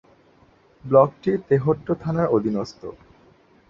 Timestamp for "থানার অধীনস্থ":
2.01-2.81